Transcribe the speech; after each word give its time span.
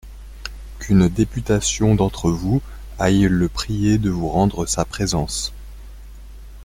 Qu'une 0.79 1.07
députation 1.07 1.93
d'entre 1.93 2.31
vous 2.31 2.59
aille 2.97 3.27
le 3.29 3.47
prier 3.47 3.99
de 3.99 4.09
vous 4.09 4.29
rendre 4.29 4.65
sa 4.65 4.83
présence. 4.83 5.53